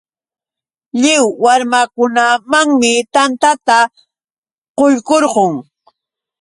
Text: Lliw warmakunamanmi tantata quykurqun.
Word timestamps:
Lliw 1.01 1.25
warmakunamanmi 1.43 2.93
tantata 3.13 3.77
quykurqun. 4.77 5.53